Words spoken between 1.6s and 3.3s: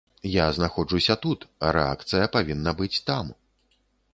а рэакцыя павінна быць там.